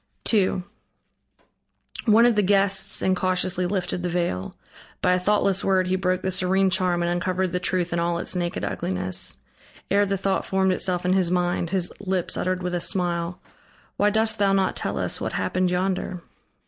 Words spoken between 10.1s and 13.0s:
thought formed itself in his mind, his lips uttered with a